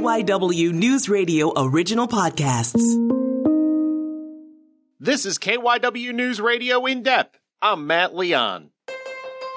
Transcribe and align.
KYW 0.00 0.72
News 0.72 1.10
Radio 1.10 1.52
original 1.54 2.08
podcasts. 2.08 2.80
This 4.98 5.26
is 5.26 5.38
KYW 5.38 6.14
News 6.14 6.40
Radio 6.40 6.86
in 6.86 7.02
depth. 7.02 7.38
I'm 7.60 7.86
Matt 7.86 8.16
Leon. 8.16 8.70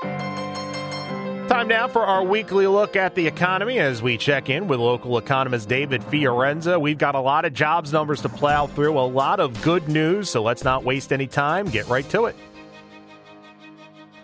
Time 0.03 1.69
now 1.69 1.87
for 1.87 2.01
our 2.01 2.25
weekly 2.25 2.67
look 2.67 2.97
at 2.97 3.15
the 3.15 3.25
economy 3.25 3.79
as 3.79 4.01
we 4.01 4.17
check 4.17 4.49
in 4.49 4.67
with 4.67 4.81
local 4.81 5.17
economist 5.17 5.69
David 5.69 6.01
Fiorenza. 6.01 6.77
We've 6.77 6.97
got 6.97 7.15
a 7.15 7.21
lot 7.21 7.45
of 7.45 7.53
jobs 7.53 7.93
numbers 7.93 8.21
to 8.23 8.27
plow 8.27 8.67
through, 8.67 8.99
a 8.99 9.07
lot 9.07 9.39
of 9.39 9.61
good 9.61 9.87
news, 9.87 10.29
so 10.29 10.43
let's 10.43 10.65
not 10.65 10.83
waste 10.83 11.13
any 11.13 11.25
time. 11.25 11.67
Get 11.67 11.87
right 11.87 12.09
to 12.09 12.25
it. 12.25 12.35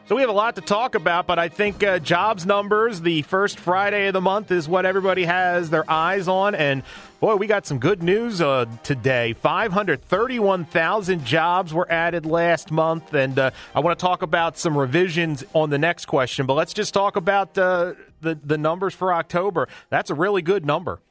So 0.10 0.16
we 0.16 0.22
have 0.22 0.32
a 0.32 0.34
lot 0.34 0.56
to 0.56 0.62
talk 0.62 0.96
about, 0.96 1.28
but 1.28 1.38
I 1.38 1.50
think 1.50 1.84
uh, 1.84 2.00
jobs 2.00 2.44
numbers, 2.44 3.00
the 3.00 3.22
first 3.22 3.60
Friday 3.60 4.08
of 4.08 4.14
the 4.14 4.22
month, 4.22 4.50
is 4.50 4.68
what 4.68 4.84
everybody 4.84 5.24
has 5.26 5.70
their 5.70 5.88
eyes 5.88 6.28
on. 6.28 6.56
And 6.56 6.82
boy, 7.20 7.36
we 7.36 7.46
got 7.46 7.68
some 7.68 7.78
good 7.78 8.02
news 8.02 8.42
uh, 8.42 8.66
today. 8.82 9.34
531,000 9.34 11.26
jobs 11.26 11.76
were 11.76 11.86
added 11.92 12.26
last 12.26 12.72
month. 12.72 13.14
And 13.14 13.38
uh, 13.38 13.52
I 13.76 13.82
want 13.82 14.00
to 14.00 14.04
talk 14.04 14.24
about 14.24 14.58
some 14.58 14.76
revisions 14.76 15.44
on 15.54 15.70
the 15.70 15.78
next 15.78 16.08
question, 16.08 16.48
but 16.48 16.56
let's 16.56 16.74
just 16.74 16.92
talk 16.92 17.16
about 17.16 17.56
uh, 17.56 17.94
the, 18.20 18.34
the 18.34 18.58
numbers 18.58 18.96
for 18.96 19.14
October. 19.14 19.68
That's 19.92 20.10
a 20.10 20.16
really 20.16 20.42
good 20.42 20.66
number. 20.66 21.02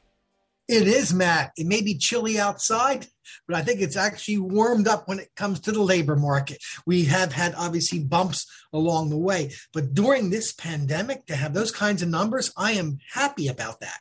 It 0.69 0.87
is, 0.87 1.15
Matt. 1.15 1.53
It 1.57 1.67
may 1.67 1.81
be 1.81 1.97
chilly 1.97 2.39
outside, 2.39 3.07
but 3.47 3.57
I 3.57 3.63
think 3.63 3.81
it's 3.81 3.97
actually 3.97 4.37
warmed 4.37 4.87
up 4.87 5.09
when 5.09 5.19
it 5.19 5.31
comes 5.35 5.61
to 5.61 5.73
the 5.73 5.81
labor 5.81 6.15
market. 6.15 6.63
We 6.85 7.07
have 7.07 7.33
had 7.33 7.55
obviously 7.55 8.01
bumps 8.01 8.47
along 8.71 9.09
the 9.09 9.17
way, 9.17 9.53
but 9.73 9.95
during 9.95 10.29
this 10.29 10.53
pandemic, 10.53 11.25
to 11.27 11.37
have 11.37 11.55
those 11.55 11.73
kinds 11.73 12.03
of 12.03 12.11
numbers, 12.11 12.53
I 12.55 12.73
am 12.73 12.99
happy 13.11 13.49
about 13.49 13.81
that. 13.81 14.01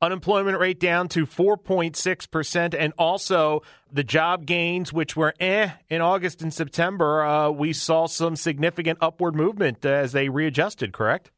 Unemployment 0.00 0.58
rate 0.58 0.80
down 0.80 1.08
to 1.08 1.26
4.6%, 1.26 2.74
and 2.78 2.94
also 2.96 3.60
the 3.92 4.02
job 4.02 4.46
gains, 4.46 4.94
which 4.94 5.14
were 5.14 5.34
eh 5.38 5.68
in 5.90 6.00
August 6.00 6.40
and 6.40 6.54
September, 6.54 7.22
uh, 7.22 7.50
we 7.50 7.74
saw 7.74 8.06
some 8.06 8.36
significant 8.36 8.98
upward 9.02 9.34
movement 9.34 9.84
as 9.84 10.12
they 10.12 10.30
readjusted, 10.30 10.94
correct? 10.94 11.30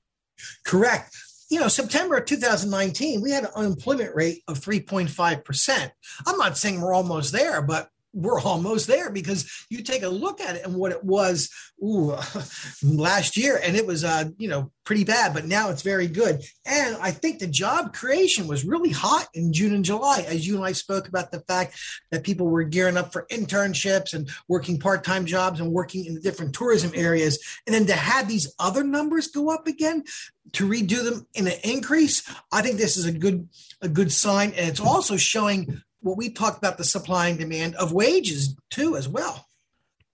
Correct 0.64 1.12
you 1.53 1.61
know, 1.61 1.69
September 1.69 2.17
of 2.17 2.25
2019, 2.25 3.20
we 3.20 3.31
had 3.31 3.45
an 3.45 3.50
unemployment 3.55 4.14
rate 4.14 4.42
of 4.48 4.58
3.5%. 4.58 5.91
I'm 6.27 6.39
not 6.39 6.56
saying 6.56 6.81
we're 6.81 6.95
almost 6.95 7.31
there, 7.31 7.61
but 7.61 7.91
we're 8.12 8.41
almost 8.41 8.86
there 8.86 9.10
because 9.10 9.66
you 9.70 9.82
take 9.82 10.02
a 10.02 10.08
look 10.08 10.41
at 10.41 10.56
it 10.56 10.64
and 10.64 10.74
what 10.74 10.92
it 10.92 11.02
was 11.02 11.50
ooh, 11.82 12.16
last 12.82 13.36
year 13.36 13.60
and 13.62 13.77
it 13.77 13.86
was 13.86 14.05
uh, 14.05 14.24
you 14.38 14.48
know 14.48 14.70
pretty 14.84 15.05
bad 15.05 15.32
but 15.32 15.46
now 15.46 15.70
it's 15.70 15.82
very 15.82 16.06
good. 16.06 16.42
And 16.64 16.96
i 16.96 17.10
think 17.10 17.38
the 17.38 17.46
job 17.46 17.92
creation 17.94 18.46
was 18.46 18.64
really 18.64 18.90
hot 18.90 19.27
in 19.34 19.52
june 19.52 19.74
and 19.74 19.84
july 19.84 20.24
as 20.28 20.46
you 20.46 20.56
and 20.56 20.64
i 20.64 20.72
spoke 20.72 21.08
about 21.08 21.30
the 21.30 21.40
fact 21.40 21.77
that 22.10 22.24
people 22.24 22.46
were 22.46 22.62
gearing 22.62 22.96
up 22.96 23.12
for 23.12 23.27
internships 23.30 24.12
and 24.12 24.30
working 24.48 24.78
part-time 24.78 25.27
jobs 25.27 25.60
and 25.60 25.72
working 25.72 26.05
in 26.05 26.14
the 26.14 26.20
different 26.20 26.55
tourism 26.55 26.92
areas. 26.94 27.38
And 27.66 27.74
then 27.74 27.86
to 27.86 27.94
have 27.94 28.28
these 28.28 28.52
other 28.58 28.84
numbers 28.84 29.28
go 29.28 29.50
up 29.50 29.66
again 29.66 30.05
to 30.52 30.68
redo 30.68 31.05
them 31.05 31.27
in 31.34 31.46
an 31.46 31.55
increase 31.64 32.22
i 32.50 32.60
think 32.62 32.77
this 32.77 32.96
is 32.96 33.06
a 33.06 33.12
good 33.12 33.48
a 33.83 33.88
good 33.88 34.12
sign. 34.12 34.52
And 34.56 34.68
it's 34.68 34.80
also 34.80 35.16
showing 35.16 35.83
what 36.03 36.17
we 36.17 36.31
talked 36.31 36.58
about 36.58 36.78
the 36.78 36.84
supply 36.84 37.28
and 37.28 37.39
demand 37.39 37.75
of 37.77 37.92
wages 37.92 38.56
too 38.70 38.97
as 38.97 39.08
well 39.08 39.47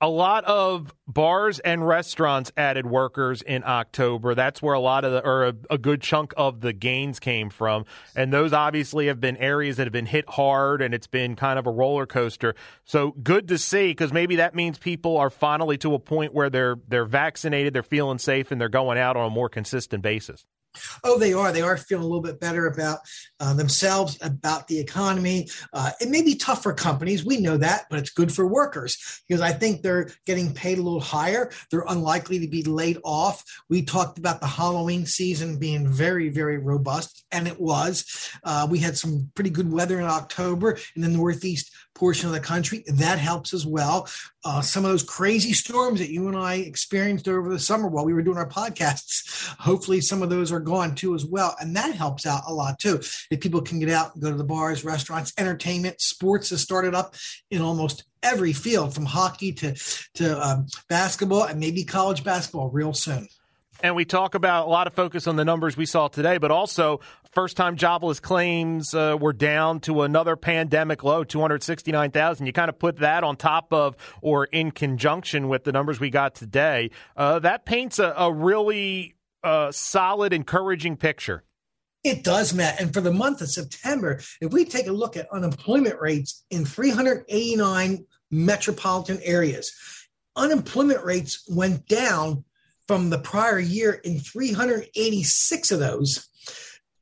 a 0.01 0.09
lot 0.09 0.45
of 0.45 0.95
bars 1.09 1.59
and 1.59 1.87
restaurants 1.87 2.53
added 2.57 2.87
workers 2.87 3.43
in 3.43 3.65
October. 3.65 4.35
That's 4.35 4.63
where 4.63 4.75
a 4.75 4.81
lot 4.81 5.05
of 5.05 5.13
the, 5.13 5.27
or 5.27 5.47
a, 5.47 5.55
a, 5.71 5.79
good 5.79 6.01
chunk 6.01 6.33
of 6.37 6.61
the 6.61 6.73
gains 6.73 7.19
came 7.19 7.51
from. 7.51 7.85
And 8.15 8.33
those 8.33 8.53
obviously 8.53 9.09
have 9.09 9.21
been 9.21 9.37
areas 9.39 9.77
that 9.77 9.87
have 9.87 9.93
been 9.93 10.07
hit 10.07 10.29
hard 10.29 10.83
and 10.83 10.95
it's 10.95 11.09
been 11.09 11.35
kind 11.35 11.59
of 11.59 11.67
a 11.67 11.71
roller 11.71 12.07
coaster. 12.07 12.55
So 12.85 13.11
good 13.23 13.49
to 13.49 13.59
see 13.59 13.89
because 13.89 14.13
maybe 14.13 14.37
that 14.37 14.55
means 14.55 14.79
people 14.79 15.17
are 15.17 15.31
finally 15.31 15.79
to 15.79 15.95
a 15.95 15.99
point 15.99 16.33
where 16.33 16.49
they're, 16.49 16.77
they're 16.87 17.05
vaccinated, 17.05 17.73
they're 17.73 17.83
feeling 17.83 18.19
safe, 18.19 18.53
and 18.53 18.61
they're 18.61 18.69
going 18.69 18.99
out 18.99 19.17
on 19.17 19.27
a 19.27 19.31
more 19.31 19.49
consistent 19.49 20.03
basis. 20.03 20.45
Oh, 21.05 21.19
they 21.19 21.33
are. 21.33 21.53
They 21.53 21.63
are 21.63 21.77
feeling 21.77 22.05
a 22.05 22.07
little 22.07 22.23
bit 22.23 22.41
better 22.41 22.67
about 22.67 23.01
uh, 23.41 23.55
themselves, 23.55 24.19
about 24.23 24.69
the 24.69 24.79
economy. 24.79 25.49
Uh, 25.73 25.91
it 26.01 26.09
may 26.09 26.23
be 26.23 26.35
tough 26.35 26.63
for 26.63 26.73
companies. 26.73 27.25
We 27.25 27.39
know 27.39 27.57
that, 27.57 27.87
but 27.91 27.99
it's 27.99 28.11
good 28.11 28.33
for 28.33 28.47
workers 28.47 29.23
because 29.27 29.41
I 29.41 29.53
think 29.53 29.83
they're 29.83 30.11
getting 30.27 30.53
paid 30.53 30.79
a 30.79 30.83
little 30.83 31.01
higher. 31.01 31.51
They're 31.71 31.85
unlikely 31.89 32.41
to 32.41 32.49
be 32.49 32.63
laid 32.63 32.99
off. 33.05 33.45
We 33.69 33.83
talked 33.83 34.19
about 34.19 34.41
the 34.41 34.47
Halloween 34.47 35.07
season 35.07 35.59
being 35.59 35.89
very, 35.89 36.29
very 36.29 36.59
robust, 36.59 37.25
and 37.31 37.47
it 37.47 37.61
was. 37.61 38.31
Uh, 38.45 38.67
we 38.71 38.79
had 38.79 38.97
some 38.97 39.31
pretty 39.35 39.51
good 39.51 39.71
weather 39.71 39.99
in 39.99 40.07
October 40.07 40.79
in 40.97 41.03
the 41.03 41.09
Northeast 41.09 41.71
portion 41.95 42.29
of 42.29 42.33
the 42.33 42.41
country. 42.41 42.85
That 42.87 43.19
helps 43.19 43.53
as 43.53 43.67
well. 43.67 44.09
Uh, 44.45 44.61
some 44.61 44.85
of 44.85 44.91
those 44.91 45.03
crazy 45.03 45.53
storms 45.53 45.99
that 45.99 46.11
you 46.11 46.29
and 46.29 46.37
I 46.37 46.55
experienced 46.55 47.29
over 47.29 47.51
the 47.51 47.59
summer 47.59 47.89
while 47.89 48.05
we 48.05 48.15
were 48.15 48.23
doing 48.23 48.39
our 48.39 48.49
podcasts, 48.49 49.49
hopefully 49.59 50.01
some 50.01 50.23
of 50.23 50.31
those 50.31 50.53
are 50.53 50.61
gone 50.61 50.95
too 50.95 51.15
as 51.15 51.25
well. 51.25 51.57
And 51.61 51.75
that 51.75 51.95
helps 51.95 52.25
out 52.25 52.43
a 52.47 52.55
lot 52.55 52.79
too. 52.79 53.01
If 53.31 53.41
people 53.41 53.61
can 53.61 53.81
get 53.81 53.91
out 53.91 54.15
and 54.15 54.23
go 54.23 54.31
to 54.31 54.37
the 54.37 54.45
bars, 54.45 54.85
restaurants, 54.85 55.33
entertainment, 55.39 56.01
sports 56.01 56.51
has 56.51 56.61
started 56.61 56.95
up 56.95 57.17
in 57.51 57.61
almost 57.61 58.05
every 58.23 58.53
field 58.53 58.95
from 58.95 59.07
hockey 59.07 59.53
to, 59.53 59.75
to 60.15 60.47
um, 60.47 60.67
basketball 60.89 61.45
and 61.45 61.59
maybe 61.59 61.83
college 61.85 62.23
basketball 62.23 62.71
real 62.71 62.93
soon. 62.93 63.27
And 63.81 63.95
we 63.95 64.05
talk 64.05 64.35
about 64.35 64.67
a 64.67 64.71
lot 64.71 64.87
of 64.87 64.95
focus 64.95 65.27
on 65.27 65.37
the 65.37 65.45
numbers 65.45 65.77
we 65.77 65.87
saw 65.87 66.09
today, 66.09 66.39
but 66.39 66.51
also 66.51 67.01
first 67.39 67.57
time 67.57 67.77
jobless 67.77 68.19
claims 68.19 68.93
uh, 68.95 69.17
were 69.21 69.33
down 69.33 69.79
to 69.79 70.03
another 70.03 70.35
pandemic 70.35 71.05
low, 71.05 71.23
269,000. 71.23 72.47
You 72.47 72.53
kind 72.53 72.69
of 72.69 72.81
put 72.81 72.97
that 72.97 73.23
on 73.23 73.37
top 73.37 73.73
of 73.73 73.95
or 74.21 74.47
in 74.47 74.73
conjunction 74.73 75.47
with 75.47 75.63
the 75.63 75.71
numbers 75.71 76.01
we 76.01 76.11
got 76.11 76.35
today. 76.35 76.91
Uh, 77.17 77.39
that 77.39 77.65
paints 77.65 78.01
a, 78.01 78.13
a 78.17 78.33
really 78.33 79.15
uh, 79.45 79.71
solid, 79.71 80.33
encouraging 80.33 80.97
picture. 80.97 81.45
It 82.03 82.25
does, 82.25 82.53
Matt. 82.53 82.81
And 82.81 82.93
for 82.93 83.01
the 83.01 83.13
month 83.13 83.41
of 83.41 83.49
September, 83.49 84.21
if 84.41 84.51
we 84.51 84.65
take 84.65 84.89
a 84.89 84.93
look 84.93 85.17
at 85.17 85.33
unemployment 85.33 86.01
rates 86.01 86.45
in 86.51 86.65
389 86.65 88.05
metropolitan 88.33 89.21
areas, 89.23 89.73
unemployment 90.35 91.05
rates 91.05 91.45
went 91.49 91.87
down 91.87 92.43
from 92.89 93.11
the 93.11 93.19
prior 93.19 93.61
year 93.61 93.93
in 93.93 94.19
386 94.19 95.71
of 95.71 95.79
those. 95.79 96.29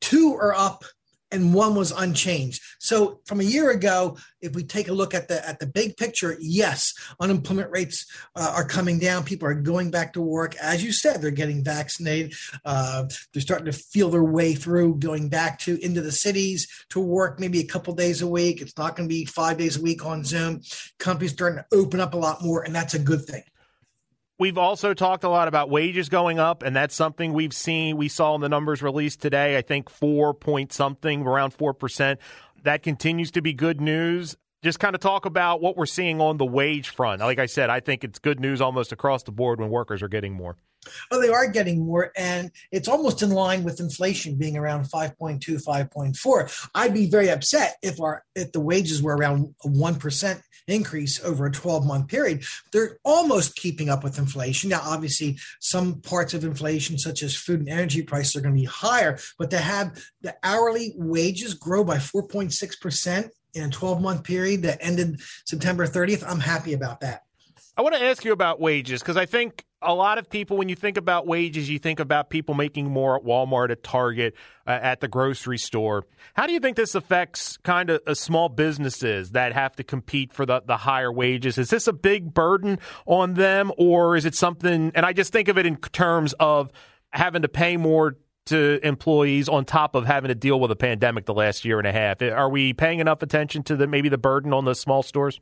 Two 0.07 0.37
are 0.37 0.55
up 0.55 0.85
and 1.33 1.53
one 1.53 1.75
was 1.75 1.91
unchanged. 1.91 2.63
So 2.79 3.19
from 3.27 3.41
a 3.41 3.43
year 3.43 3.71
ago, 3.71 4.17
if 4.41 4.55
we 4.55 4.63
take 4.63 4.87
a 4.87 4.93
look 4.93 5.15
at 5.15 5.27
the 5.27 5.45
at 5.45 5.59
the 5.59 5.67
big 5.67 5.97
picture, 5.97 6.37
yes, 6.39 6.95
unemployment 7.19 7.73
rates 7.73 8.07
uh, 8.37 8.53
are 8.55 8.65
coming 8.65 9.01
down. 9.01 9.25
People 9.25 9.49
are 9.49 9.55
going 9.55 9.91
back 9.91 10.13
to 10.13 10.21
work, 10.21 10.55
as 10.63 10.85
you 10.85 10.93
said. 10.93 11.21
They're 11.21 11.33
getting 11.33 11.65
vaccinated. 11.65 12.35
Uh, 12.65 13.07
they're 13.33 13.43
starting 13.43 13.67
to 13.67 13.73
feel 13.73 14.11
their 14.11 14.23
way 14.23 14.55
through 14.55 15.01
going 15.01 15.29
back 15.29 15.59
to 15.63 15.77
into 15.85 16.03
the 16.03 16.13
cities 16.13 16.69
to 16.91 17.01
work, 17.01 17.41
maybe 17.41 17.59
a 17.59 17.67
couple 17.67 17.93
days 17.97 18.23
a 18.23 18.29
week. 18.29 18.63
It's 18.63 18.79
not 18.79 18.95
going 18.95 19.09
to 19.09 19.13
be 19.13 19.25
five 19.25 19.59
days 19.59 19.77
a 19.77 19.83
week 19.83 20.07
on 20.07 20.23
Zoom. 20.23 20.61
Companies 21.01 21.33
starting 21.33 21.59
to 21.59 21.77
open 21.77 21.99
up 21.99 22.15
a 22.15 22.17
lot 22.17 22.45
more, 22.45 22.63
and 22.63 22.73
that's 22.73 22.95
a 22.95 23.01
good 23.01 23.25
thing. 23.25 23.43
We've 24.39 24.59
also 24.59 24.93
talked 24.93 25.25
a 25.25 25.31
lot 25.31 25.49
about 25.49 25.71
wages 25.71 26.11
going 26.11 26.39
up, 26.39 26.63
and 26.63 26.77
that's 26.77 26.95
something 26.95 27.33
we've 27.33 27.55
seen. 27.55 27.97
We 27.97 28.09
saw 28.09 28.35
in 28.35 28.43
the 28.43 28.51
numbers 28.51 28.83
released 28.83 29.23
today, 29.23 29.57
I 29.57 29.63
think 29.63 29.89
four 29.89 30.35
point 30.35 30.75
something, 30.75 31.23
around 31.23 31.57
4%. 31.57 32.19
That 32.63 32.83
continues 32.83 33.31
to 33.31 33.41
be 33.41 33.55
good 33.55 33.81
news. 33.81 34.37
Just 34.63 34.81
kind 34.81 34.95
of 34.95 35.01
talk 35.01 35.27
about 35.27 35.61
what 35.61 35.77
we're 35.77 35.87
seeing 35.87 36.21
on 36.21 36.39
the 36.39 36.47
wage 36.47 36.89
front. 36.89 37.21
Like 37.21 37.39
I 37.39 37.47
said, 37.47 37.71
I 37.71 37.81
think 37.81 38.05
it's 38.05 38.19
good 38.19 38.41
news 38.41 38.61
almost 38.61 38.91
across 38.91 39.23
the 39.23 39.33
board 39.33 39.61
when 39.61 39.71
workers 39.71 40.03
are 40.03 40.09
getting 40.09 40.33
more. 40.33 40.57
Well, 41.11 41.21
they 41.21 41.29
are 41.29 41.49
getting 41.49 41.85
more, 41.85 42.13
and 42.17 42.51
it's 42.71 42.89
almost 42.89 43.23
in 43.23 43.31
line 43.31 43.65
with 43.65 43.81
inflation 43.81 44.37
being 44.37 44.57
around 44.57 44.85
5.2, 44.85 45.41
5.4. 45.65 46.69
I'd 46.75 46.95
be 46.95 47.11
very 47.11 47.29
upset 47.29 47.77
if 47.83 48.01
our 48.01 48.25
if 48.35 48.53
the 48.53 48.61
wages 48.61 49.03
were 49.03 49.17
around 49.17 49.55
a 49.65 49.69
one 49.69 49.97
percent 49.97 50.41
increase 50.69 51.23
over 51.25 51.47
a 51.47 51.53
12 51.53 51.87
month 51.87 52.09
period. 52.09 52.45
They're 52.73 52.99
almost 53.05 53.57
keeping 53.57 53.89
up 53.89 54.03
with 54.03 54.19
inflation. 54.19 54.71
Now, 54.71 54.81
obviously, 54.83 55.39
some 55.61 56.01
parts 56.01 56.35
of 56.35 56.45
inflation, 56.45 56.99
such 56.99 57.23
as 57.23 57.37
food 57.37 57.61
and 57.61 57.69
energy 57.69 58.03
prices, 58.03 58.37
are 58.37 58.41
going 58.41 58.55
to 58.55 58.61
be 58.61 58.67
higher, 58.67 59.19
but 59.39 59.51
to 59.51 59.59
have 59.59 59.97
the 60.23 60.35
hourly 60.43 60.95
wages 60.97 61.55
grow 61.55 61.85
by 61.85 61.97
4.6 61.97 62.81
percent 62.81 63.33
in 63.57 63.65
a 63.65 63.71
12 63.71 64.01
month 64.01 64.23
period 64.23 64.63
that 64.63 64.79
ended 64.81 65.21
September 65.45 65.87
30th, 65.87 66.25
I'm 66.29 66.41
happy 66.41 66.73
about 66.73 67.01
that. 67.01 67.23
I 67.79 67.83
want 67.83 67.95
to 67.95 68.03
ask 68.03 68.25
you 68.25 68.33
about 68.33 68.59
wages 68.59 69.01
because 69.01 69.19
I 69.19 69.27
think 69.27 69.67
a 69.83 69.95
lot 69.95 70.17
of 70.17 70.31
people, 70.31 70.57
when 70.57 70.71
you 70.71 70.75
think 70.75 70.97
about 70.97 71.27
wages, 71.27 71.69
you 71.69 71.79
think 71.79 72.01
about 72.01 72.31
people 72.31 72.55
making 72.55 72.91
more 72.91 73.17
at 73.17 73.23
Walmart, 73.23 73.71
at 73.71 73.83
Target, 73.83 74.35
uh, 74.67 74.71
at 74.71 75.01
the 75.01 75.09
grocery 75.09 75.59
store. 75.59 76.07
How 76.35 76.47
do 76.47 76.55
you 76.55 76.61
think 76.61 76.77
this 76.77 76.95
affects 76.95 77.59
kind 77.59 77.91
of 77.91 78.01
uh, 78.07 78.15
small 78.15 78.49
businesses 78.49 79.33
that 79.33 79.53
have 79.53 79.77
to 79.77 79.85
compete 79.85 80.33
for 80.33 80.47
the, 80.47 80.63
the 80.67 80.79
higher 80.79 81.13
wages? 81.13 81.59
Is 81.59 81.69
this 81.69 81.87
a 81.87 81.93
big 81.93 82.33
burden 82.33 82.79
on 83.05 83.35
them, 83.35 83.71
or 83.77 84.17
is 84.17 84.25
it 84.25 84.35
something? 84.35 84.93
And 84.95 85.05
I 85.05 85.13
just 85.13 85.33
think 85.33 85.49
of 85.49 85.59
it 85.59 85.67
in 85.67 85.77
terms 85.77 86.35
of 86.41 86.71
having 87.11 87.43
to 87.43 87.49
pay 87.49 87.77
more 87.77 88.17
to 88.47 88.81
employees 88.83 89.49
on 89.49 89.65
top 89.65 89.95
of 89.95 90.07
having 90.07 90.29
to 90.29 90.35
deal 90.35 90.59
with 90.59 90.71
a 90.71 90.77
pandemic 90.77 91.27
the 91.27 91.35
last 91.35 91.65
year 91.65 91.79
and 91.79 91.87
a 91.87 91.93
half? 91.93 92.23
Are 92.23 92.49
we 92.49 92.73
paying 92.73 93.01
enough 93.01 93.23
attention 93.23 93.63
to 93.65 93.77
the 93.77 93.87
maybe 93.87 94.09
the 94.09 94.19
burden 94.19 94.53
on 94.53 94.65
the 94.65 94.75
small 94.75 95.03
stores? 95.03 95.41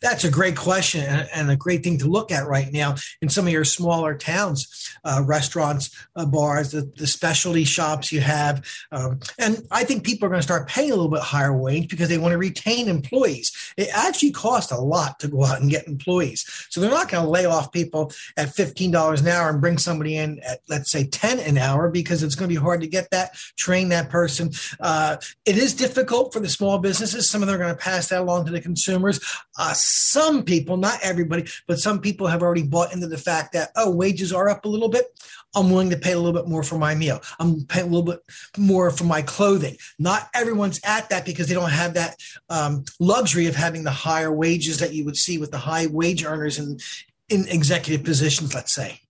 That's 0.00 0.24
a 0.24 0.30
great 0.30 0.56
question 0.56 1.04
and 1.04 1.50
a 1.50 1.56
great 1.56 1.82
thing 1.82 1.98
to 1.98 2.06
look 2.06 2.30
at 2.30 2.46
right 2.46 2.72
now 2.72 2.96
in 3.20 3.28
some 3.28 3.46
of 3.46 3.52
your 3.52 3.64
smaller 3.64 4.14
towns, 4.14 4.90
uh, 5.04 5.22
restaurants, 5.24 5.90
uh, 6.16 6.26
bars, 6.26 6.72
the, 6.72 6.90
the, 6.96 7.06
specialty 7.06 7.64
shops 7.64 8.10
you 8.10 8.20
have. 8.20 8.64
Um, 8.90 9.20
and 9.38 9.66
I 9.70 9.84
think 9.84 10.04
people 10.04 10.26
are 10.26 10.28
going 10.28 10.40
to 10.40 10.46
start 10.46 10.68
paying 10.68 10.90
a 10.90 10.94
little 10.94 11.10
bit 11.10 11.20
higher 11.20 11.56
wage 11.56 11.88
because 11.88 12.08
they 12.08 12.18
want 12.18 12.32
to 12.32 12.38
retain 12.38 12.88
employees. 12.88 13.52
It 13.76 13.88
actually 13.94 14.32
costs 14.32 14.72
a 14.72 14.80
lot 14.80 15.20
to 15.20 15.28
go 15.28 15.44
out 15.44 15.60
and 15.60 15.70
get 15.70 15.86
employees. 15.86 16.44
So 16.70 16.80
they're 16.80 16.90
not 16.90 17.08
going 17.08 17.24
to 17.24 17.30
lay 17.30 17.44
off 17.44 17.72
people 17.72 18.12
at 18.36 18.48
$15 18.48 19.20
an 19.20 19.28
hour 19.28 19.50
and 19.50 19.60
bring 19.60 19.78
somebody 19.78 20.16
in 20.16 20.40
at, 20.40 20.60
let's 20.68 20.90
say, 20.90 21.06
10 21.06 21.38
an 21.40 21.58
hour 21.58 21.90
because 21.90 22.22
it's 22.22 22.34
going 22.34 22.48
to 22.48 22.54
be 22.54 22.60
hard 22.60 22.80
to 22.80 22.86
get 22.86 23.10
that, 23.10 23.34
train 23.56 23.88
that 23.90 24.10
person. 24.10 24.50
Uh, 24.80 25.16
it 25.44 25.56
is 25.56 25.74
difficult 25.74 26.32
for 26.32 26.40
the 26.40 26.48
small 26.48 26.78
businesses. 26.78 27.28
Some 27.28 27.42
of 27.42 27.48
them 27.48 27.56
are 27.56 27.62
going 27.62 27.74
to 27.74 27.80
pass 27.80 28.08
that 28.08 28.20
along 28.20 28.46
to 28.46 28.52
the 28.52 28.60
consumers. 28.60 29.20
Uh, 29.64 29.72
some 29.72 30.42
people, 30.42 30.76
not 30.76 30.98
everybody, 31.02 31.46
but 31.66 31.78
some 31.78 31.98
people 31.98 32.26
have 32.26 32.42
already 32.42 32.62
bought 32.62 32.92
into 32.92 33.06
the 33.06 33.16
fact 33.16 33.54
that, 33.54 33.70
oh, 33.76 33.90
wages 33.90 34.30
are 34.30 34.50
up 34.50 34.66
a 34.66 34.68
little 34.68 34.90
bit. 34.90 35.06
I'm 35.54 35.70
willing 35.70 35.88
to 35.88 35.96
pay 35.96 36.12
a 36.12 36.18
little 36.18 36.38
bit 36.38 36.46
more 36.46 36.62
for 36.62 36.76
my 36.76 36.94
meal. 36.94 37.22
I'm 37.40 37.64
paying 37.64 37.86
a 37.86 37.88
little 37.88 38.04
bit 38.04 38.20
more 38.58 38.90
for 38.90 39.04
my 39.04 39.22
clothing. 39.22 39.78
Not 39.98 40.28
everyone's 40.34 40.80
at 40.84 41.08
that 41.08 41.24
because 41.24 41.48
they 41.48 41.54
don't 41.54 41.70
have 41.70 41.94
that 41.94 42.16
um, 42.50 42.84
luxury 43.00 43.46
of 43.46 43.56
having 43.56 43.84
the 43.84 43.90
higher 43.90 44.30
wages 44.30 44.80
that 44.80 44.92
you 44.92 45.06
would 45.06 45.16
see 45.16 45.38
with 45.38 45.50
the 45.50 45.56
high 45.56 45.86
wage 45.86 46.26
earners 46.26 46.58
in, 46.58 46.78
in 47.30 47.48
executive 47.48 48.04
positions, 48.04 48.54
let's 48.54 48.74
say. 48.74 49.00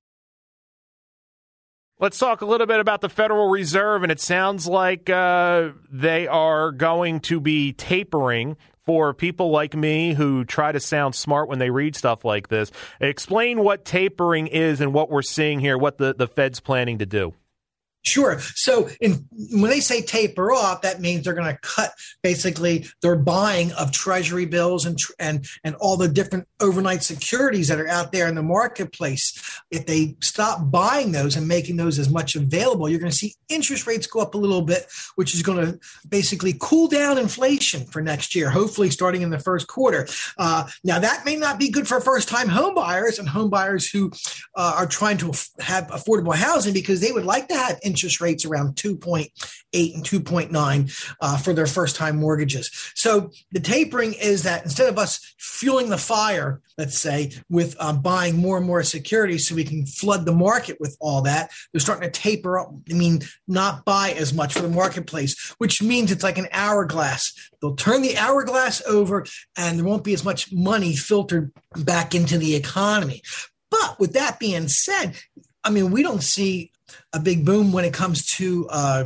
Let's 1.99 2.19
talk 2.19 2.43
a 2.43 2.47
little 2.47 2.69
bit 2.69 2.79
about 2.79 3.01
the 3.01 3.09
Federal 3.09 3.49
Reserve, 3.49 4.05
and 4.05 4.13
it 4.13 4.21
sounds 4.21 4.69
like 4.69 5.11
uh, 5.11 5.71
they 5.91 6.29
are 6.29 6.71
going 6.71 7.19
to 7.21 7.41
be 7.41 7.73
tapering 7.73 8.57
for 8.85 9.15
people 9.15 9.51
like 9.51 9.75
me 9.75 10.15
who 10.15 10.45
try 10.45 10.73
to 10.73 10.81
sound 10.81 11.15
smart 11.15 11.49
when 11.49 11.59
they 11.59 11.71
read 11.71 11.97
stuff 11.97 12.25
like 12.25 12.49
this. 12.49 12.71
Explain 13.01 13.61
what 13.61 13.85
tapering 13.85 14.47
is 14.47 14.81
and 14.81 14.93
what 14.93 15.11
we're 15.11 15.23
seeing 15.23 15.61
here, 15.61 15.79
what 15.79 15.99
the, 15.99 16.15
the 16.15 16.27
Fed's 16.27 16.61
planning 16.61 16.99
to 16.99 17.07
do. 17.07 17.35
Sure. 18.05 18.39
So 18.39 18.91
in, 19.01 19.27
when 19.51 19.71
they 19.71 19.81
say 19.81 20.03
taper 20.03 20.53
off, 20.53 20.83
that 20.83 21.01
means 21.01 21.25
they're 21.25 21.33
going 21.33 21.51
to 21.51 21.61
cut 21.63 21.93
basically 22.23 22.87
their 23.01 23.17
buying 23.17 23.73
of 23.73 23.93
treasury 23.93 24.45
bills 24.45 24.85
and, 24.85 24.99
and, 25.19 25.47
and 25.65 25.75
all 25.77 25.97
the 25.97 26.09
different 26.09 26.47
overnight 26.61 27.03
securities 27.03 27.69
that 27.69 27.81
are 27.81 27.89
out 27.89 28.13
there 28.13 28.29
in 28.29 28.35
the 28.35 28.43
marketplace. 28.43 29.63
If 29.71 29.87
they 29.87 30.17
stop 30.21 30.71
buying 30.71 31.13
those 31.13 31.37
and 31.37 31.49
making 31.49 31.77
those 31.77 31.99
as 31.99 32.11
much 32.11 32.37
available, 32.37 32.91
you're 32.91 33.01
going 33.01 33.11
to 33.11 33.17
see 33.17 33.35
interest 33.49 33.87
rates 33.87 34.07
go 34.07 34.21
up 34.21 34.35
a 34.35 34.39
little 34.39 34.63
bit, 34.63 34.87
which 35.15 35.35
is 35.35 35.43
going 35.43 35.65
to 35.65 35.79
basically 36.07 36.55
cool 36.61 36.89
down 36.89 37.17
inflation 37.17 37.87
for 37.87 38.03
next 38.03 38.35
year, 38.35 38.51
hopefully 38.51 38.91
starting 38.91 39.23
in 39.23 39.31
the 39.31 39.39
first 39.39 39.67
quarter. 39.67 40.07
Uh, 40.37 40.69
now 40.85 40.99
that 40.99 41.25
may 41.25 41.37
not 41.37 41.59
be 41.59 41.71
good 41.71 41.89
for 41.89 42.03
first 42.03 42.29
time 42.29 42.49
home 42.49 42.75
buyers 42.75 43.19
and 43.19 43.31
home 43.31 43.49
buyers 43.49 43.89
who 43.89 44.13
uh, 44.57 44.75
are 44.77 44.87
trying 44.87 45.17
to 45.17 45.33
have 45.59 45.87
affordable 45.87 46.35
housing 46.35 46.75
because 46.75 47.01
they 47.01 47.11
would 47.11 47.25
like 47.25 47.49
to 47.49 47.55
have 47.55 47.79
rates 48.21 48.45
around 48.45 48.77
2.8 48.77 49.31
and 49.95 50.05
2.9 50.05 51.15
uh, 51.21 51.37
for 51.39 51.53
their 51.53 51.67
first 51.67 51.97
time 51.97 52.17
mortgages. 52.17 52.71
So 52.95 53.31
the 53.53 53.61
tapering 53.61 54.15
is 54.15 54.43
that 54.45 54.65
instead 54.65 54.89
of 54.89 54.99
us 54.99 55.35
fueling 55.39 55.91
the 55.91 55.99
fire, 55.99 56.61
let's 56.79 56.99
say, 56.99 57.33
with 57.49 57.77
um, 57.81 58.03
buying 58.03 58.37
more 58.37 58.57
and 58.57 58.67
more 58.67 58.83
securities 58.83 59.49
so 59.49 59.55
we 59.55 59.65
can 59.65 59.87
flood 59.87 60.25
the 60.25 60.33
market 60.33 60.79
with 60.81 60.97
all 61.01 61.23
that, 61.23 61.51
they're 61.73 61.81
starting 61.81 62.11
to 62.11 62.21
taper 62.21 62.59
up. 62.59 62.73
I 62.91 62.95
mean, 62.95 63.23
not 63.47 63.85
buy 63.85 64.13
as 64.13 64.33
much 64.33 64.55
for 64.55 64.63
the 64.63 64.69
marketplace, 64.69 65.55
which 65.59 65.83
means 65.83 66.11
it's 66.11 66.25
like 66.25 66.39
an 66.39 66.49
hourglass. 66.53 67.33
They'll 67.61 67.77
turn 67.77 68.03
the 68.03 68.17
hourglass 68.17 68.83
over 68.87 69.25
and 69.57 69.79
there 69.79 69.87
won't 69.87 70.05
be 70.05 70.15
as 70.15 70.25
much 70.25 70.53
money 70.53 70.97
filtered 70.97 71.53
back 71.77 72.15
into 72.15 72.39
the 72.39 72.55
economy. 72.57 73.23
But 73.71 73.99
with 73.99 74.13
that 74.13 74.39
being 74.39 74.69
said, 74.69 75.15
I 75.65 75.71
mean, 75.71 75.91
we 75.91 76.03
don't 76.03 76.23
see 76.23 76.71
a 77.13 77.21
big 77.21 77.45
boom 77.45 77.73
when 77.73 77.85
it 77.85 77.95
comes 77.95 78.27
to 78.37 78.69
uh, 78.69 79.05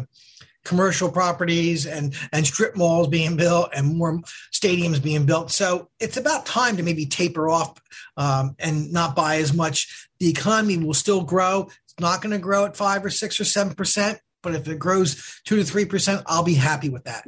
commercial 0.64 1.10
properties 1.10 1.86
and 1.86 2.14
and 2.32 2.46
strip 2.46 2.76
malls 2.76 3.08
being 3.08 3.36
built 3.36 3.70
and 3.74 3.96
more 3.96 4.20
stadiums 4.52 5.02
being 5.02 5.24
built. 5.24 5.50
So 5.50 5.88
it's 5.98 6.16
about 6.16 6.44
time 6.44 6.76
to 6.76 6.82
maybe 6.82 7.06
taper 7.06 7.48
off 7.48 7.80
um, 8.16 8.54
and 8.58 8.92
not 8.92 9.16
buy 9.16 9.36
as 9.36 9.54
much. 9.54 10.08
The 10.18 10.28
economy 10.28 10.78
will 10.78 10.94
still 10.94 11.22
grow. 11.22 11.70
It's 11.84 12.00
not 12.00 12.20
going 12.20 12.32
to 12.32 12.38
grow 12.38 12.66
at 12.66 12.76
five 12.76 13.04
or 13.04 13.10
six 13.10 13.40
or 13.40 13.44
seven 13.44 13.74
percent, 13.74 14.20
but 14.42 14.54
if 14.54 14.68
it 14.68 14.78
grows 14.78 15.40
two 15.44 15.56
to 15.56 15.64
three 15.64 15.86
percent, 15.86 16.22
I'll 16.26 16.44
be 16.44 16.54
happy 16.54 16.90
with 16.90 17.04
that. 17.04 17.26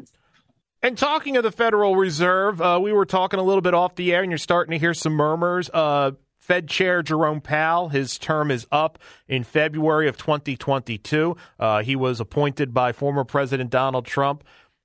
And 0.83 0.97
talking 0.97 1.37
of 1.37 1.43
the 1.43 1.53
Federal 1.53 1.95
Reserve, 1.95 2.61
uh, 2.63 2.79
we 2.83 2.93
were 2.93 3.05
talking 3.05 3.39
a 3.39 3.43
little 3.43 3.61
bit 3.61 3.75
off 3.75 3.97
the 3.97 4.15
air, 4.15 4.23
and 4.23 4.31
you're 4.31 4.39
starting 4.39 4.73
to 4.73 4.79
hear 4.79 4.95
some 4.95 5.13
murmurs. 5.13 5.69
Uh, 5.73 6.13
Fed 6.51 6.67
Chair 6.67 7.01
Jerome 7.01 7.41
Powell, 7.41 7.91
his 7.91 8.19
term 8.19 8.51
is 8.51 8.67
up 8.73 8.99
in 9.29 9.45
February 9.45 10.09
of 10.09 10.17
2022. 10.17 11.37
Uh, 11.61 11.85
he 11.85 11.95
was 11.95 12.19
appointed 12.19 12.75
by 12.75 12.91
former 12.91 13.23
President 13.23 13.71
Donald 13.71 14.05
Trump. 14.05 14.43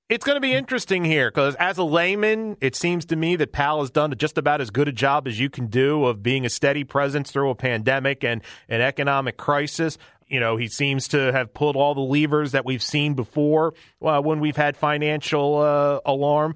It's 0.08 0.24
going 0.24 0.36
to 0.36 0.42
be 0.42 0.54
interesting 0.54 1.04
here 1.04 1.32
because, 1.32 1.56
as 1.56 1.80
a 1.80 1.84
layman, 1.84 2.56
it 2.62 2.76
seems 2.76 3.04
to 3.06 3.16
me 3.16 3.36
that 3.38 3.52
Powell 3.52 3.80
has 3.80 3.90
done 3.90 4.14
just 4.16 4.38
about 4.38 4.62
as 4.62 4.70
good 4.70 4.88
a 4.88 4.92
job 4.92 5.28
as 5.28 5.40
you 5.40 5.50
can 5.50 5.66
do 5.66 6.06
of 6.06 6.22
being 6.22 6.46
a 6.46 6.52
steady 6.52 6.84
presence 6.84 7.32
through 7.32 7.50
a 7.50 7.56
pandemic 7.56 8.24
and 8.24 8.44
an 8.70 8.82
economic 8.82 9.36
crisis. 9.36 9.98
You 10.28 10.40
know, 10.40 10.58
he 10.58 10.68
seems 10.68 11.08
to 11.10 11.32
have 11.32 11.52
pulled 11.56 11.76
all 11.76 11.96
the 11.96 12.02
levers 12.02 12.52
that 12.52 12.64
we've 12.64 12.84
seen 12.84 13.16
before 13.16 13.74
uh, 14.04 14.22
when 14.22 14.40
we've 14.40 14.56
had 14.56 14.78
financial 14.78 15.58
uh, 15.58 16.00
alarm. 16.06 16.56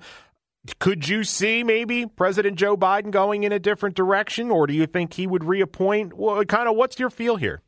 Could 0.78 1.08
you 1.08 1.24
see 1.24 1.64
maybe 1.64 2.06
President 2.06 2.58
Joe 2.58 2.78
Biden 2.78 3.12
going 3.12 3.44
in 3.44 3.52
a 3.52 3.60
different 3.60 3.96
direction, 3.96 4.52
or 4.52 4.68
do 4.68 4.74
you 4.74 4.86
think 4.86 5.14
he 5.14 5.26
would 5.26 5.44
reappoint? 5.44 6.14
Well, 6.16 6.44
kind 6.46 6.70
of, 6.70 6.76
what's 6.76 7.00
your 7.00 7.10
feel 7.10 7.38
here? 7.38 7.62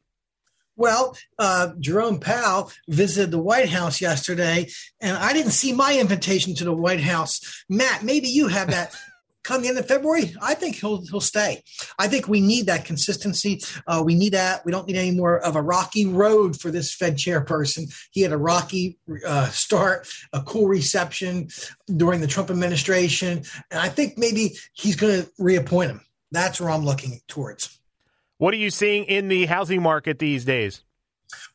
Well, 0.78 1.18
uh, 1.38 1.74
Jerome 1.80 2.20
Powell 2.20 2.72
visited 2.88 3.32
the 3.32 3.42
White 3.42 3.70
House 3.70 4.02
yesterday, 4.02 4.70
and 5.00 5.18
I 5.18 5.34
didn't 5.34 5.52
see 5.52 5.74
my 5.74 5.98
invitation 6.00 6.56
to 6.56 6.64
the 6.64 6.74
White 6.74 7.02
House. 7.02 7.64
Matt, 7.70 8.04
maybe 8.04 8.30
you 8.30 8.48
have 8.48 8.72
that 8.72 8.96
come 9.44 9.62
the 9.62 9.70
end 9.70 9.78
of 9.78 9.88
February, 9.88 10.36
I 10.42 10.54
think 10.54 10.76
he'll 10.76 11.06
he'll 11.06 11.22
stay. 11.22 11.64
I 11.98 12.08
think 12.08 12.28
we 12.28 12.42
need 12.42 12.68
that 12.68 12.86
consistency. 12.86 13.62
Uh, 13.88 14.02
we 14.06 14.16
need 14.16 14.34
that. 14.34 14.66
We 14.66 14.72
don't 14.72 14.88
need 14.88 14.98
any 14.98 15.12
more 15.12 15.40
of 15.40 15.56
a 15.56 15.62
rocky 15.62 16.06
road 16.06 16.60
for 16.60 16.72
this 16.72 16.94
Fed 16.94 17.16
chairperson. 17.16 17.94
He 18.12 18.22
had 18.22 18.32
a 18.32 18.38
rocky 18.38 18.98
uh, 19.26 19.50
start, 19.50 20.08
a 20.34 20.42
cool 20.42 20.68
reception 20.68 21.50
during 21.96 22.22
the 22.22 22.28
Trump 22.28 22.50
administration, 22.50 23.44
and 23.70 23.80
I 23.80 23.90
think 23.90 24.18
maybe 24.18 24.56
he's 24.74 24.96
going 24.96 25.24
to 25.24 25.30
reappoint 25.38 25.92
him. 25.92 26.02
That's 26.32 26.62
where 26.62 26.70
I'm 26.70 26.86
looking 26.86 27.22
towards. 27.28 27.78
What 28.38 28.54
are 28.54 28.58
you 28.58 28.72
seeing 28.72 29.04
in 29.04 29.28
the 29.28 29.46
housing 29.46 29.82
market 29.82 30.18
these 30.18 30.46
days? 30.46 30.84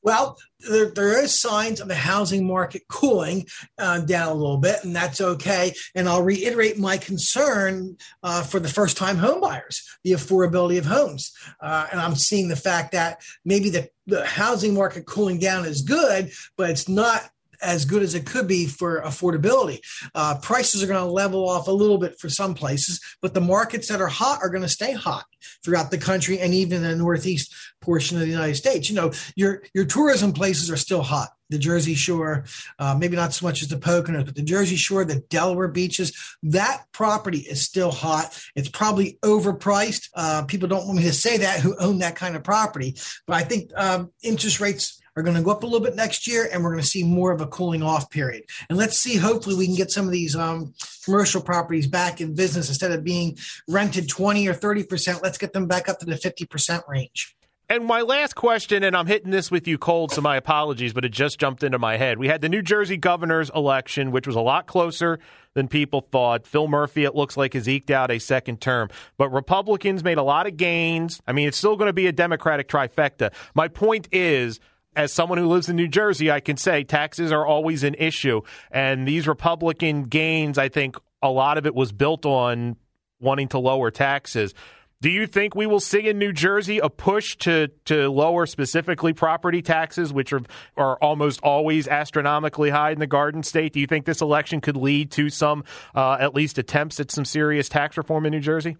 Well, 0.03 0.37
there, 0.61 0.91
there 0.91 1.23
is 1.23 1.39
signs 1.39 1.81
of 1.81 1.89
the 1.89 1.95
housing 1.95 2.47
market 2.47 2.83
cooling 2.89 3.47
uh, 3.79 4.01
down 4.01 4.29
a 4.29 4.35
little 4.35 4.59
bit, 4.59 4.85
and 4.85 4.95
that's 4.95 5.21
okay. 5.21 5.75
And 5.95 6.09
I'll 6.09 6.23
reiterate 6.23 6.79
my 6.79 6.97
concern 6.97 7.97
uh, 8.23 8.43
for 8.43 8.61
the 8.61 8.69
first 8.69 8.97
time 8.97 9.17
home 9.17 9.41
buyers, 9.41 9.83
the 10.05 10.13
affordability 10.13 10.79
of 10.79 10.87
homes. 10.87 11.33
Uh, 11.61 11.87
and 11.91 12.01
I'm 12.01 12.15
seeing 12.15 12.49
the 12.49 12.57
fact 12.57 12.93
that 12.93 13.21
maybe 13.45 13.71
the, 13.71 13.89
the 14.07 14.25
housing 14.25 14.75
market 14.75 15.07
cooling 15.07 15.39
down 15.39 15.65
is 15.65 15.83
good, 15.83 16.31
but 16.57 16.71
it's 16.71 16.89
not 16.89 17.29
as 17.63 17.85
good 17.85 18.03
as 18.03 18.15
it 18.15 18.27
could 18.27 18.49
be 18.49 18.67
for 18.67 19.03
affordability. 19.03 19.81
Uh, 20.15 20.39
prices 20.43 20.83
are 20.83 20.87
going 20.87 20.99
to 20.99 21.11
level 21.11 21.49
off 21.49 21.69
a 21.69 21.73
little 21.73 21.99
bit 21.99 22.19
for 22.19 22.29
some 22.29 22.55
places, 22.55 23.01
but 23.23 23.35
the 23.35 23.41
markets 23.41 23.89
that 23.89 24.01
are 24.01 24.09
hot 24.09 24.41
are 24.43 24.51
going 24.51 24.63
to 24.63 24.69
stay 24.69 24.93
hot 24.93 25.25
throughout 25.65 25.91
the 25.91 25.99
country 25.99 26.39
and 26.39 26.55
even 26.55 26.83
in 26.83 26.91
the 26.91 26.97
northeast 26.97 27.55
portion 27.81 28.17
of 28.17 28.23
the 28.23 28.29
United 28.29 28.57
States. 28.57 28.91
You 28.91 28.97
know, 28.97 29.13
your 29.37 29.63
your 29.75 29.85
tourism 29.85 30.33
places 30.33 30.71
are 30.71 30.77
still 30.77 31.03
hot. 31.03 31.29
The 31.49 31.59
Jersey 31.59 31.95
Shore, 31.95 32.45
uh, 32.81 32.97
maybe 32.99 33.15
not 33.15 33.33
so 33.33 33.47
much 33.47 33.63
as 33.63 33.69
the 33.69 33.77
Poconos, 33.77 34.25
but 34.25 34.35
the 34.35 34.43
Jersey 34.43 34.75
Shore, 34.75 35.05
the 35.05 35.21
Delaware 35.31 35.69
beaches, 35.69 36.13
that 36.43 36.85
property 36.91 37.39
is 37.39 37.65
still 37.65 37.93
hot. 37.93 38.37
It's 38.57 38.69
probably 38.69 39.19
overpriced. 39.23 40.09
Uh, 40.13 40.43
people 40.45 40.67
don't 40.67 40.87
want 40.87 40.99
me 40.99 41.05
to 41.05 41.13
say 41.13 41.37
that 41.39 41.61
who 41.61 41.77
own 41.79 41.99
that 41.99 42.17
kind 42.17 42.35
of 42.35 42.43
property, 42.43 42.97
but 43.29 43.37
I 43.37 43.45
think 43.45 43.71
um, 43.77 44.11
interest 44.25 44.59
rates 44.59 45.01
are 45.17 45.23
going 45.23 45.37
to 45.37 45.43
go 45.43 45.51
up 45.51 45.63
a 45.63 45.67
little 45.67 45.85
bit 45.85 45.97
next 45.97 46.27
year, 46.27 46.49
and 46.53 46.63
we're 46.63 46.71
going 46.71 46.83
to 46.83 46.89
see 46.89 47.03
more 47.03 47.33
of 47.33 47.41
a 47.41 47.47
cooling 47.47 47.83
off 47.83 48.11
period. 48.11 48.45
And 48.69 48.79
let's 48.79 48.99
see, 48.99 49.17
hopefully, 49.17 49.57
we 49.57 49.67
can 49.67 49.75
get 49.75 49.91
some 49.91 50.07
of 50.07 50.13
these 50.13 50.37
um, 50.37 50.75
commercial 51.05 51.41
properties 51.41 51.87
back 51.87 52.21
in 52.21 52.35
business 52.35 52.69
instead 52.69 52.93
of 52.93 53.03
being 53.03 53.37
rented 53.69 54.09
20 54.09 54.47
or 54.47 54.55
30%. 54.55 55.23
Let's 55.23 55.39
get 55.39 55.53
them 55.53 55.67
back 55.67 55.89
up 55.89 55.99
to 56.01 56.07
the 56.07 56.15
50% 56.15 56.87
range. 56.89 57.35
And 57.69 57.85
my 57.85 58.03
last 58.03 58.37
question, 58.37 58.85
and 58.85 58.97
I'm 58.97 59.09
hitting 59.09 59.33
this 59.33 59.51
with 59.51 59.67
you 59.67 59.77
cold, 59.77 60.13
so 60.13 60.21
my 60.21 60.37
apologies, 60.37 60.93
but 60.93 61.05
it 61.05 61.09
just 61.09 61.41
jumped 61.41 61.65
into 61.65 61.81
my 61.81 61.97
head. 61.97 62.17
We 62.17 62.29
had 62.29 62.41
the 62.41 62.49
New 62.49 62.63
Jersey 62.63 62.97
governor's 62.97 63.51
election, 63.57 64.13
which 64.13 64.25
was 64.25 64.37
a 64.37 64.41
lot 64.41 64.69
closer 64.69 65.19
than 65.55 65.67
people 65.67 66.01
thought. 66.13 66.47
Phil 66.47 66.69
Murphy, 66.69 67.03
it 67.03 67.17
looks 67.17 67.37
like, 67.37 67.55
has 67.55 67.69
eked 67.69 67.91
out 67.91 68.13
a 68.13 68.21
second 68.21 68.61
term. 68.61 68.89
But 69.17 69.31
Republicans 69.31 70.05
made 70.05 70.17
a 70.17 70.23
lot 70.23 70.47
of 70.47 70.57
gains. 70.57 71.21
I 71.27 71.33
mean, 71.33 71.49
it's 71.49 71.59
still 71.59 71.75
going 71.75 71.89
to 71.89 71.93
be 71.93 72.07
a 72.07 72.13
Democratic 72.13 72.69
trifecta. 72.69 73.33
My 73.53 73.67
point 73.67 74.07
is, 74.13 74.61
as 74.97 75.13
someone 75.13 75.39
who 75.39 75.47
lives 75.47 75.69
in 75.69 75.77
New 75.77 75.89
Jersey, 75.89 76.31
I 76.31 76.41
can 76.41 76.57
say 76.57 76.83
taxes 76.83 77.31
are 77.31 77.47
always 77.47 77.85
an 77.85 77.95
issue. 77.95 78.41
And 78.71 79.07
these 79.07 79.29
Republican 79.29 80.05
gains, 80.05 80.57
I 80.57 80.71
think 80.71 80.97
a 81.23 81.31
lot 81.31 81.59
of 81.59 81.67
it 81.67 81.75
was 81.75 81.93
built 81.93 82.25
on 82.25 82.77
wanting 83.21 83.49
to 83.49 83.59
lower 83.59 83.91
taxes. 83.91 84.55
Do 85.03 85.11
you 85.11 85.27
think 85.27 85.55
we 85.55 85.67
will 85.67 85.81
see 85.81 86.09
in 86.09 86.19
New 86.19 86.33
Jersey 86.33 86.79
a 86.79 86.89
push 86.89 87.37
to, 87.39 87.69
to 87.85 88.09
lower 88.09 88.47
specifically 88.47 89.13
property 89.13 89.61
taxes, 89.61 90.11
which 90.11 90.33
are, 90.33 90.41
are 90.79 90.97
almost 90.97 91.41
always 91.43 91.87
astronomically 91.87 92.71
high 92.71 92.93
in 92.93 92.99
the 92.99 93.07
Garden 93.07 93.43
State? 93.43 93.75
Do 93.75 93.81
you 93.81 93.87
think 93.87 94.07
this 94.07 94.23
election 94.23 94.63
could 94.63 94.77
lead 94.77 95.11
to 95.13 95.29
some, 95.29 95.65
uh, 95.95 96.17
at 96.19 96.35
least 96.35 96.57
attempts 96.57 96.99
at 96.99 97.11
some 97.11 97.27
serious 97.27 97.69
tax 97.69 97.99
reform 97.99 98.25
in 98.25 98.33
New 98.33 98.41
Jersey? 98.41 98.79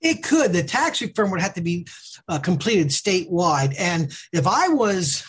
It 0.00 0.22
could. 0.22 0.52
The 0.52 0.62
tax 0.62 1.00
reform 1.00 1.30
would 1.30 1.40
have 1.40 1.54
to 1.54 1.60
be 1.60 1.86
uh, 2.28 2.38
completed 2.38 2.88
statewide. 2.88 3.74
And 3.78 4.12
if 4.32 4.46
I 4.46 4.68
was 4.68 5.24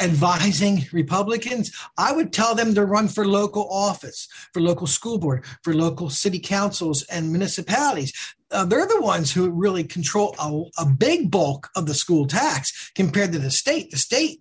advising 0.00 0.86
Republicans, 0.92 1.72
I 1.96 2.12
would 2.12 2.32
tell 2.32 2.54
them 2.54 2.74
to 2.74 2.84
run 2.84 3.08
for 3.08 3.26
local 3.26 3.68
office, 3.70 4.28
for 4.52 4.60
local 4.60 4.86
school 4.86 5.18
board, 5.18 5.44
for 5.62 5.74
local 5.74 6.10
city 6.10 6.38
councils 6.38 7.02
and 7.04 7.30
municipalities. 7.30 8.12
Uh, 8.50 8.64
they're 8.64 8.86
the 8.86 9.00
ones 9.00 9.32
who 9.32 9.50
really 9.50 9.84
control 9.84 10.34
a, 10.38 10.82
a 10.82 10.86
big 10.86 11.30
bulk 11.30 11.68
of 11.76 11.86
the 11.86 11.94
school 11.94 12.26
tax 12.26 12.90
compared 12.94 13.32
to 13.32 13.38
the 13.38 13.50
state. 13.50 13.90
The 13.90 13.98
state 13.98 14.40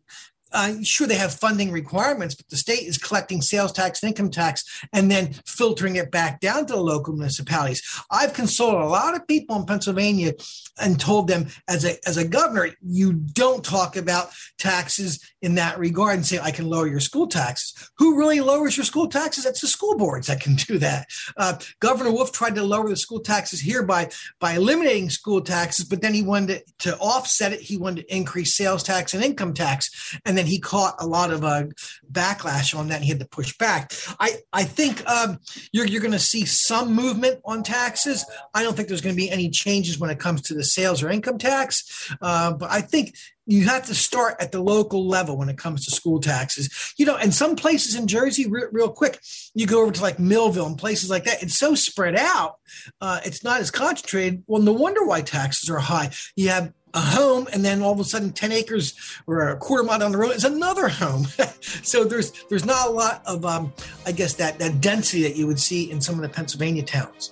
uh, 0.52 0.76
sure 0.84 1.08
they 1.08 1.16
have 1.16 1.34
funding 1.34 1.72
requirements, 1.72 2.36
but 2.36 2.48
the 2.50 2.58
state 2.58 2.84
is 2.84 2.98
collecting 2.98 3.42
sales 3.42 3.72
tax 3.72 4.02
and 4.02 4.10
income 4.10 4.30
tax 4.30 4.64
and 4.94 5.12
then 5.12 5.34
filtering 5.46 5.96
it 5.96 6.12
back 6.12 6.40
down 6.40 6.66
to 6.66 6.74
the 6.74 6.80
local 6.80 7.14
municipalities. 7.14 7.82
I've 8.12 8.34
consulted 8.34 8.82
a 8.82 8.88
lot 8.88 9.16
of 9.16 9.28
people 9.28 9.56
in 9.58 9.66
Pennsylvania 9.66 10.34
and 10.80 11.00
told 11.00 11.28
them 11.28 11.48
as 11.68 11.86
a 11.86 11.98
as 12.08 12.18
a 12.18 12.28
governor, 12.28 12.70
you 12.82 13.14
don't 13.14 13.64
talk 13.64 13.96
about 13.96 14.30
taxes 14.58 15.20
in 15.42 15.56
that 15.56 15.80
regard 15.80 16.16
and 16.16 16.26
say 16.26 16.40
I 16.40 16.52
can 16.52 16.70
lower 16.70 16.88
your 16.88 17.00
school 17.00 17.28
taxes. 17.28 17.90
Who 17.98 18.18
really 18.18 18.40
lowers 18.40 18.78
your 18.78 18.86
school 18.86 19.08
taxes? 19.08 19.46
It's 19.46 19.62
the 19.62 19.68
school 19.68 19.98
boards 19.98 20.28
that 20.28 20.42
can 20.42 20.56
do 20.56 20.78
that. 20.80 21.08
Uh, 21.36 21.60
Governor 21.80 22.12
Wolf 22.12 22.32
tried 22.32 22.56
to 22.56 22.64
lower 22.64 22.90
the 22.90 22.96
school 22.96 23.20
taxes 23.20 23.60
here 23.60 23.84
by 23.84 24.10
by 24.40 24.54
eliminating 24.54 25.10
school 25.10 25.42
taxes, 25.42 25.86
but 25.86 26.02
then 26.02 26.14
he 26.14 26.22
wanted 26.22 26.64
to, 26.80 26.92
to 26.92 26.98
offset 26.98 27.54
it. 27.54 27.62
He 27.62 27.78
wanted 27.78 28.08
to 28.08 28.16
increase 28.16 28.56
sales 28.56 28.84
tax 28.84 29.14
and 29.14 29.24
income 29.24 29.54
tax, 29.54 30.18
and 30.26 30.37
then 30.38 30.46
he 30.46 30.60
caught 30.60 30.96
a 31.00 31.08
lot 31.08 31.32
of 31.32 31.44
uh, 31.44 31.64
backlash 32.12 32.78
on 32.78 32.88
that. 32.88 32.96
And 32.96 33.04
he 33.04 33.10
had 33.10 33.20
to 33.20 33.28
push 33.28 33.58
back. 33.58 33.92
I 34.20 34.38
I 34.54 34.64
think 34.64 35.08
um, 35.10 35.40
you're 35.72 35.86
you're 35.86 36.02
going 36.02 36.12
to 36.12 36.20
see 36.20 36.46
some 36.46 36.94
movement 36.94 37.42
on 37.46 37.64
taxes. 37.64 38.26
I 38.54 38.64
don't 38.64 38.76
think 38.76 38.88
there's 38.88 39.02
going 39.02 39.16
to 39.16 39.22
be 39.22 39.30
any 39.30 39.50
changes 39.50 40.00
when 40.00 40.10
it 40.10 40.20
comes 40.20 40.42
to 40.44 40.54
the 40.54 40.64
sales 40.64 41.04
or 41.04 41.10
income 41.10 41.38
tax, 41.38 42.14
uh, 42.22 42.54
but 42.54 42.70
I 42.70 42.82
think 42.82 43.16
you 43.48 43.66
have 43.66 43.86
to 43.86 43.96
start 43.96 44.36
at 44.40 44.52
the 44.52 44.62
local 44.62 45.08
level 45.08 45.38
when 45.38 45.50
it 45.50 45.58
comes 45.58 45.86
to 45.86 45.92
school 45.92 46.20
taxes. 46.20 46.94
You 46.98 47.06
know, 47.06 47.16
and 47.16 47.34
some 47.34 47.56
places 47.56 47.96
in 47.96 48.08
Jersey, 48.08 48.48
re- 48.48 48.68
real 48.72 48.90
quick, 48.90 49.20
you 49.56 49.66
go 49.66 49.82
over 49.82 49.92
to 49.92 50.02
like 50.02 50.20
Millville 50.20 50.68
and 50.68 50.78
places 50.78 51.10
like 51.10 51.24
that. 51.24 51.42
It's 51.42 51.58
so 51.58 51.74
spread 51.74 52.16
out. 52.18 52.58
Uh, 53.02 53.22
it's 53.26 53.44
not 53.44 53.62
as 53.62 53.72
concentrated. 53.72 54.44
Well, 54.48 54.62
no 54.62 54.74
wonder 54.74 55.06
why 55.06 55.22
taxes 55.22 55.70
are 55.70 55.80
high. 55.80 56.12
You 56.36 56.50
have 56.50 56.74
a 56.94 57.00
home 57.00 57.48
and 57.54 57.64
then 57.64 57.82
all 57.82 57.92
of 57.92 58.00
a 58.00 58.04
sudden 58.04 58.32
10 58.32 58.52
acres 58.52 58.94
or 59.28 59.50
a 59.50 59.58
quarter 59.58 59.84
mile 59.84 60.00
down 60.00 60.12
the 60.12 60.18
road 60.18 60.32
is 60.32 60.46
another 60.46 60.88
home 60.88 61.26
so 61.62 62.06
there's 62.06 62.32
there's 62.46 62.66
not 62.66 62.88
a 62.88 62.92
lot 62.92 63.22
of 63.26 63.46
um, 63.46 63.74
i 64.06 64.12
guess 64.12 64.34
that 64.34 64.58
that 64.58 64.80
density 64.80 65.22
that 65.22 65.36
you 65.36 65.46
would 65.46 65.60
see 65.60 65.92
in 65.92 66.00
some 66.00 66.16
of 66.16 66.22
the 66.22 66.30
pennsylvania 66.30 66.82
towns 66.82 67.32